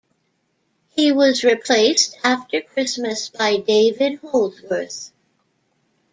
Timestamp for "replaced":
1.43-2.17